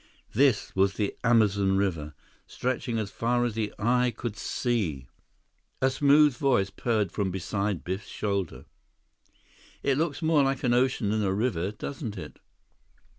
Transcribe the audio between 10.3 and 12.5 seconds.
like an ocean than a river, doesn't it?"